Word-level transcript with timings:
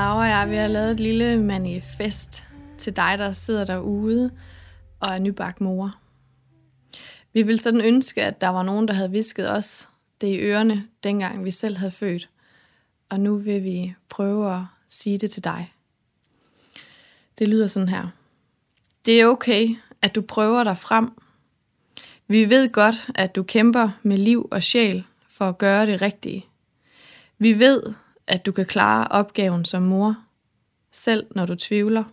Laura 0.00 0.22
og 0.22 0.28
jeg, 0.28 0.50
vi 0.50 0.56
har 0.56 0.68
lavet 0.68 0.90
et 0.90 1.00
lille 1.00 1.42
manifest 1.42 2.44
til 2.78 2.96
dig, 2.96 3.18
der 3.18 3.32
sidder 3.32 3.64
derude 3.64 4.30
og 5.00 5.14
er 5.14 5.18
nybagt 5.18 5.60
mor. 5.60 5.98
Vi 7.32 7.42
ville 7.42 7.58
sådan 7.58 7.80
ønske, 7.80 8.22
at 8.22 8.40
der 8.40 8.48
var 8.48 8.62
nogen, 8.62 8.88
der 8.88 8.94
havde 8.94 9.10
visket 9.10 9.50
os 9.50 9.88
det 10.20 10.26
i 10.26 10.38
ørerne, 10.38 10.86
dengang 11.04 11.44
vi 11.44 11.50
selv 11.50 11.76
havde 11.76 11.90
født. 11.90 12.30
Og 13.08 13.20
nu 13.20 13.36
vil 13.36 13.64
vi 13.64 13.94
prøve 14.08 14.54
at 14.54 14.62
sige 14.88 15.18
det 15.18 15.30
til 15.30 15.44
dig. 15.44 15.72
Det 17.38 17.48
lyder 17.48 17.66
sådan 17.66 17.88
her. 17.88 18.08
Det 19.06 19.20
er 19.20 19.26
okay, 19.26 19.68
at 20.02 20.14
du 20.14 20.20
prøver 20.20 20.64
dig 20.64 20.78
frem. 20.78 21.12
Vi 22.28 22.50
ved 22.50 22.68
godt, 22.68 23.10
at 23.14 23.36
du 23.36 23.42
kæmper 23.42 23.88
med 24.02 24.18
liv 24.18 24.48
og 24.50 24.62
sjæl 24.62 25.04
for 25.28 25.48
at 25.48 25.58
gøre 25.58 25.86
det 25.86 26.02
rigtige. 26.02 26.46
Vi 27.38 27.58
ved, 27.58 27.82
at 28.30 28.46
du 28.46 28.52
kan 28.52 28.66
klare 28.66 29.08
opgaven 29.08 29.64
som 29.64 29.82
mor, 29.82 30.16
selv 30.92 31.26
når 31.30 31.46
du 31.46 31.54
tvivler. 31.54 32.04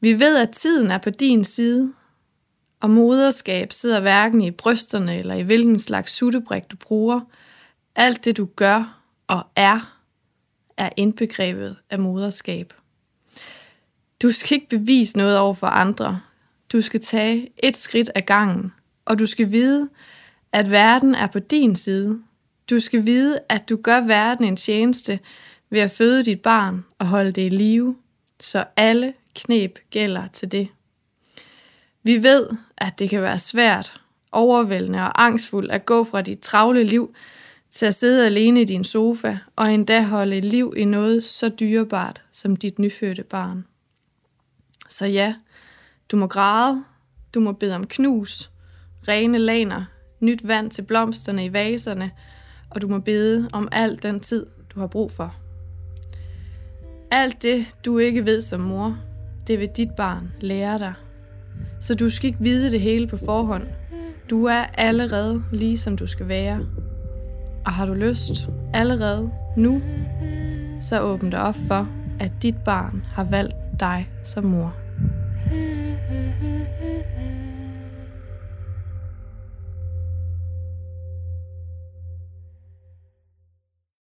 Vi 0.00 0.18
ved, 0.18 0.36
at 0.36 0.50
tiden 0.50 0.90
er 0.90 0.98
på 0.98 1.10
din 1.10 1.44
side, 1.44 1.92
og 2.80 2.90
moderskab 2.90 3.72
sidder 3.72 4.00
hverken 4.00 4.40
i 4.40 4.50
brysterne 4.50 5.18
eller 5.18 5.34
i 5.34 5.42
hvilken 5.42 5.78
slags 5.78 6.12
suttebrik 6.12 6.70
du 6.70 6.76
bruger. 6.76 7.20
Alt 7.94 8.24
det 8.24 8.36
du 8.36 8.44
gør 8.56 9.00
og 9.26 9.46
er, 9.56 10.00
er 10.76 10.88
indbegrebet 10.96 11.76
af 11.90 11.98
moderskab. 11.98 12.72
Du 14.22 14.30
skal 14.30 14.54
ikke 14.54 14.68
bevise 14.68 15.16
noget 15.16 15.38
over 15.38 15.54
for 15.54 15.66
andre. 15.66 16.20
Du 16.72 16.80
skal 16.80 17.00
tage 17.00 17.50
et 17.62 17.76
skridt 17.76 18.10
ad 18.14 18.22
gangen, 18.22 18.72
og 19.04 19.18
du 19.18 19.26
skal 19.26 19.50
vide, 19.50 19.88
at 20.52 20.70
verden 20.70 21.14
er 21.14 21.26
på 21.26 21.38
din 21.38 21.76
side. 21.76 22.22
Du 22.70 22.80
skal 22.80 23.06
vide, 23.06 23.40
at 23.48 23.68
du 23.68 23.76
gør 23.76 24.00
verden 24.00 24.44
en 24.44 24.56
tjeneste 24.56 25.20
ved 25.70 25.80
at 25.80 25.90
føde 25.90 26.24
dit 26.24 26.40
barn 26.40 26.84
og 26.98 27.06
holde 27.06 27.32
det 27.32 27.46
i 27.46 27.48
live, 27.48 27.96
så 28.40 28.64
alle 28.76 29.14
knep 29.34 29.78
gælder 29.90 30.28
til 30.32 30.52
det. 30.52 30.68
Vi 32.02 32.22
ved, 32.22 32.48
at 32.76 32.98
det 32.98 33.10
kan 33.10 33.22
være 33.22 33.38
svært, 33.38 34.00
overvældende 34.32 34.98
og 34.98 35.24
angstfuldt 35.24 35.72
at 35.72 35.86
gå 35.86 36.04
fra 36.04 36.22
dit 36.22 36.38
travle 36.38 36.84
liv 36.84 37.14
til 37.70 37.86
at 37.86 37.94
sidde 37.94 38.26
alene 38.26 38.60
i 38.60 38.64
din 38.64 38.84
sofa 38.84 39.38
og 39.56 39.72
endda 39.74 40.02
holde 40.02 40.40
liv 40.40 40.74
i 40.76 40.84
noget 40.84 41.22
så 41.22 41.48
dyrebart 41.48 42.22
som 42.32 42.56
dit 42.56 42.78
nyfødte 42.78 43.22
barn. 43.22 43.66
Så 44.88 45.06
ja, 45.06 45.34
du 46.10 46.16
må 46.16 46.26
græde, 46.26 46.84
du 47.34 47.40
må 47.40 47.52
bede 47.52 47.74
om 47.74 47.86
knus, 47.86 48.50
rene 49.08 49.38
laner, 49.38 49.84
nyt 50.20 50.48
vand 50.48 50.70
til 50.70 50.82
blomsterne 50.82 51.44
i 51.44 51.52
vaserne, 51.52 52.10
og 52.70 52.82
du 52.82 52.88
må 52.88 52.98
bede 52.98 53.48
om 53.52 53.68
al 53.72 53.98
den 54.02 54.20
tid, 54.20 54.46
du 54.74 54.80
har 54.80 54.86
brug 54.86 55.10
for. 55.10 55.34
Alt 57.10 57.42
det, 57.42 57.66
du 57.84 57.98
ikke 57.98 58.26
ved 58.26 58.40
som 58.40 58.60
mor, 58.60 58.98
det 59.46 59.58
vil 59.58 59.68
dit 59.68 59.90
barn 59.90 60.32
lære 60.40 60.78
dig. 60.78 60.92
Så 61.80 61.94
du 61.94 62.10
skal 62.10 62.26
ikke 62.26 62.40
vide 62.40 62.70
det 62.70 62.80
hele 62.80 63.06
på 63.06 63.16
forhånd. 63.16 63.66
Du 64.30 64.44
er 64.44 64.64
allerede 64.74 65.42
lige 65.52 65.78
som 65.78 65.96
du 65.96 66.06
skal 66.06 66.28
være. 66.28 66.60
Og 67.64 67.72
har 67.72 67.86
du 67.86 67.94
lyst 67.94 68.48
allerede 68.74 69.30
nu, 69.56 69.82
så 70.80 71.00
åbn 71.00 71.30
dig 71.30 71.40
op 71.40 71.56
for, 71.66 71.88
at 72.20 72.32
dit 72.42 72.56
barn 72.64 73.04
har 73.12 73.24
valgt 73.24 73.54
dig 73.80 74.10
som 74.22 74.44
mor. 74.44 74.74